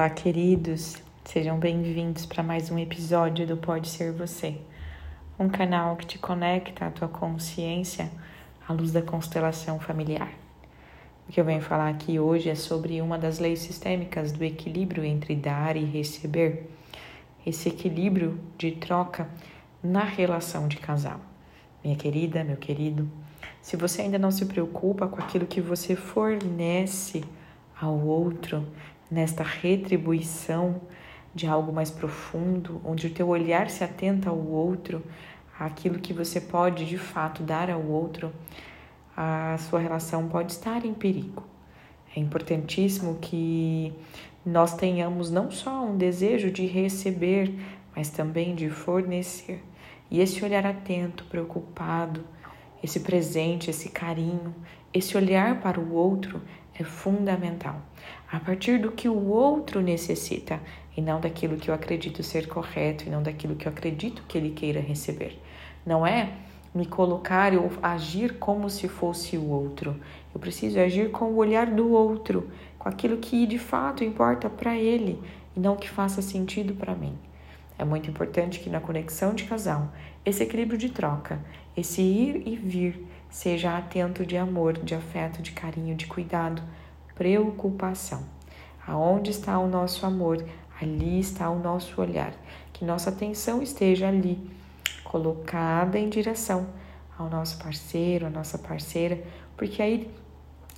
[0.00, 0.96] Olá, queridos,
[1.26, 4.56] sejam bem-vindos para mais um episódio do Pode Ser Você,
[5.38, 8.10] um canal que te conecta à tua consciência
[8.66, 10.32] à luz da constelação familiar.
[11.28, 15.04] O que eu venho falar aqui hoje é sobre uma das leis sistêmicas do equilíbrio
[15.04, 16.70] entre dar e receber,
[17.44, 19.28] esse equilíbrio de troca
[19.82, 21.20] na relação de casal.
[21.84, 23.06] Minha querida, meu querido,
[23.60, 27.22] se você ainda não se preocupa com aquilo que você fornece
[27.78, 28.66] ao outro,
[29.10, 30.80] nesta retribuição
[31.34, 35.02] de algo mais profundo, onde o teu olhar se atenta ao outro,
[35.58, 38.32] aquilo que você pode de fato dar ao outro,
[39.16, 41.44] a sua relação pode estar em perigo.
[42.16, 43.92] É importantíssimo que
[44.44, 47.54] nós tenhamos não só um desejo de receber,
[47.94, 49.62] mas também de fornecer.
[50.10, 52.24] E esse olhar atento, preocupado,
[52.82, 54.54] esse presente, esse carinho,
[54.92, 56.40] esse olhar para o outro
[56.82, 57.80] é fundamental.
[58.30, 60.60] A partir do que o outro necessita
[60.96, 64.38] e não daquilo que eu acredito ser correto e não daquilo que eu acredito que
[64.38, 65.40] ele queira receber.
[65.84, 66.32] Não é
[66.74, 69.96] me colocar ou agir como se fosse o outro.
[70.32, 74.76] Eu preciso agir com o olhar do outro, com aquilo que de fato importa para
[74.76, 75.20] ele
[75.56, 77.14] e não que faça sentido para mim.
[77.78, 79.90] É muito importante que na conexão de casal,
[80.24, 81.40] esse equilíbrio de troca,
[81.76, 86.60] esse ir e vir, Seja atento de amor, de afeto, de carinho, de cuidado,
[87.14, 88.24] preocupação.
[88.84, 90.44] Aonde está o nosso amor,
[90.82, 92.34] ali está o nosso olhar.
[92.72, 94.50] Que nossa atenção esteja ali,
[95.04, 96.66] colocada em direção
[97.16, 99.22] ao nosso parceiro, à nossa parceira,
[99.56, 100.10] porque aí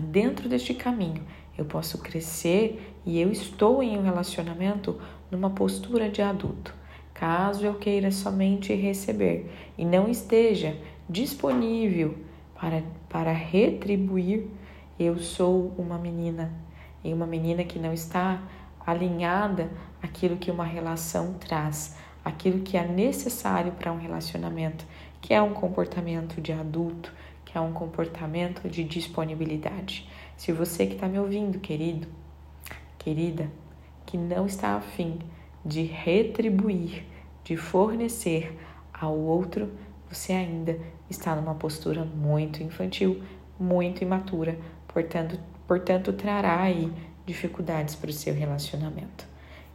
[0.00, 1.24] dentro deste caminho
[1.58, 6.72] eu posso crescer e eu estou em um relacionamento numa postura de adulto.
[7.12, 10.76] Caso eu queira somente receber e não esteja
[11.08, 12.25] disponível
[12.60, 14.46] para, para retribuir,
[14.98, 16.52] eu sou uma menina.
[17.04, 18.42] E uma menina que não está
[18.84, 19.70] alinhada
[20.02, 24.84] àquilo que uma relação traz, aquilo que é necessário para um relacionamento,
[25.20, 27.12] que é um comportamento de adulto,
[27.44, 30.08] que é um comportamento de disponibilidade.
[30.36, 32.08] Se você que está me ouvindo, querido,
[32.98, 33.50] querida,
[34.04, 35.18] que não está afim
[35.64, 37.04] de retribuir,
[37.44, 38.56] de fornecer
[38.92, 39.70] ao outro,
[40.10, 40.78] você ainda
[41.10, 43.22] está numa postura muito infantil,
[43.58, 46.92] muito imatura, portanto, portanto trará aí
[47.24, 49.26] dificuldades para o seu relacionamento.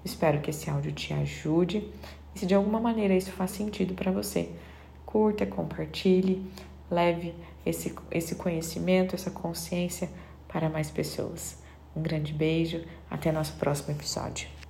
[0.04, 1.88] Espero que esse áudio te ajude
[2.36, 4.50] e se de alguma maneira isso faz sentido para você,
[5.06, 6.50] curta, compartilhe,
[6.90, 10.10] leve esse, esse conhecimento, essa consciência
[10.48, 11.62] para mais pessoas.
[11.96, 14.61] Um grande beijo, até nosso próximo episódio.